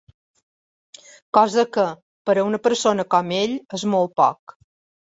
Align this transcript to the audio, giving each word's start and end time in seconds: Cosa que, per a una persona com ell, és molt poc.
Cosa 1.39 1.65
que, 1.77 1.85
per 2.31 2.37
a 2.37 2.49
una 2.49 2.63
persona 2.71 3.09
com 3.17 3.33
ell, 3.45 3.57
és 3.81 3.89
molt 3.95 4.19
poc. 4.25 4.61